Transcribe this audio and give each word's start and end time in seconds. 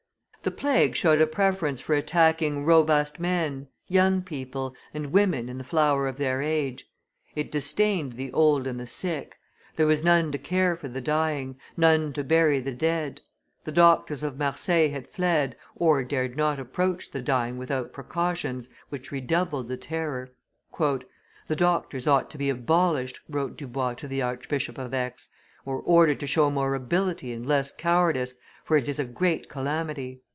The 0.43 0.49
plague 0.49 0.95
showed 0.95 1.21
a 1.21 1.27
preference 1.27 1.81
for 1.81 1.93
attacking 1.93 2.65
robust 2.65 3.19
men, 3.19 3.67
young 3.85 4.23
people, 4.23 4.73
and 4.91 5.11
women 5.11 5.47
in 5.49 5.59
the 5.59 5.63
flower 5.63 6.07
of 6.07 6.17
their 6.17 6.41
age; 6.41 6.89
it 7.35 7.51
disdained 7.51 8.13
the 8.13 8.33
old 8.33 8.65
and 8.65 8.79
the 8.79 8.87
sick; 8.87 9.37
there 9.75 9.85
was 9.85 10.03
none 10.03 10.31
to 10.31 10.39
care 10.39 10.75
for 10.75 10.87
the 10.87 10.99
dying, 10.99 11.59
none 11.77 12.11
to 12.13 12.23
bury 12.23 12.59
the 12.59 12.73
dead. 12.73 13.21
The 13.65 13.71
doctors 13.71 14.23
of 14.23 14.39
Marseilles 14.39 14.89
had 14.93 15.07
fled, 15.07 15.55
or 15.75 16.03
dared 16.03 16.35
not 16.35 16.59
approach 16.59 17.11
the 17.11 17.21
dying 17.21 17.59
without 17.59 17.93
precautions, 17.93 18.67
which 18.89 19.11
redoubled 19.11 19.67
the 19.67 19.77
terror. 19.77 20.29
"The 20.79 21.03
doctors 21.49 22.07
ought 22.07 22.31
to 22.31 22.39
be 22.39 22.49
abolished," 22.49 23.19
wrote 23.29 23.57
Dubois 23.57 23.93
to 23.93 24.07
the 24.07 24.23
Archbishop 24.23 24.79
of 24.79 24.91
Aix, 24.91 25.29
"or 25.67 25.79
ordered 25.79 26.19
to 26.21 26.25
show 26.25 26.49
more 26.49 26.73
ability 26.73 27.31
and 27.31 27.45
less 27.45 27.71
cowardice, 27.71 28.37
for 28.65 28.75
it 28.75 28.87
is 28.89 28.97
a 28.97 29.05
great 29.05 29.47
calamity." 29.47 30.23